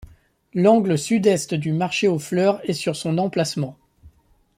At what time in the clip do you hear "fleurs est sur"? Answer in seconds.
2.17-2.95